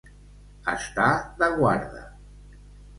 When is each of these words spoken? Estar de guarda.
Estar 0.73 1.11
de 1.43 1.53
guarda. 1.63 2.05